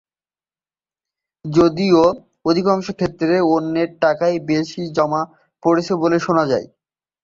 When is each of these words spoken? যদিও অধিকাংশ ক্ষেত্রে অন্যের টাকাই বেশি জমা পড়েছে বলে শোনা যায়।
যদিও 1.45 2.01
অধিকাংশ 2.45 2.87
ক্ষেত্রে 2.91 3.35
অন্যের 3.51 3.89
টাকাই 4.01 4.35
বেশি 4.49 4.81
জমা 4.97 5.21
পড়েছে 5.63 5.93
বলে 6.01 6.17
শোনা 6.19 6.43
যায়। 6.51 6.67